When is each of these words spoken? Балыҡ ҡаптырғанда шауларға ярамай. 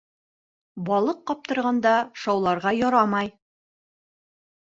Балыҡ 0.87 1.19
ҡаптырғанда 1.31 1.91
шауларға 2.23 2.73
ярамай. 2.79 3.31